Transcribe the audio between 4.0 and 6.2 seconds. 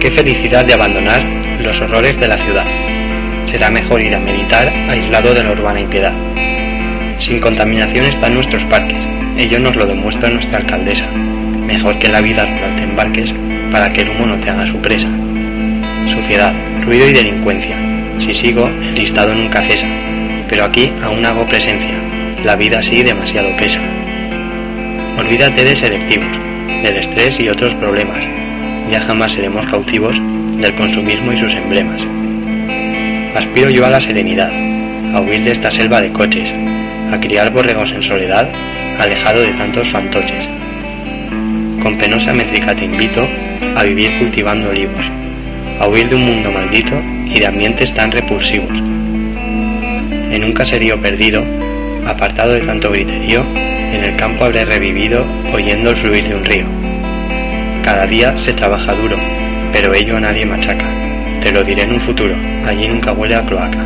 ir a meditar aislado de la urbana impiedad.